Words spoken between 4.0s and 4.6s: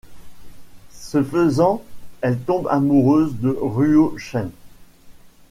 Chen.